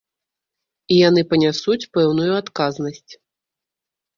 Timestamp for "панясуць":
1.33-1.89